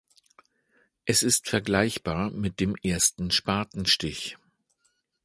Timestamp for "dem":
2.59-2.73